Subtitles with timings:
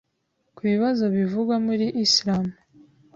[0.55, 2.45] ku bibazo bivugwa muri Islam,